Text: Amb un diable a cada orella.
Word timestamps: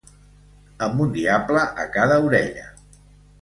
Amb 0.85 1.03
un 1.05 1.13
diable 1.17 1.67
a 1.85 1.85
cada 1.99 2.19
orella. 2.31 2.67